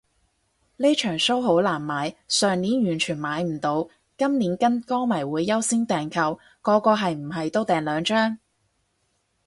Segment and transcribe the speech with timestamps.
[0.77, 8.39] 呢場騷好難買，上年完全買唔到，今年跟歌迷會優先訂購，個個係唔係都訂兩張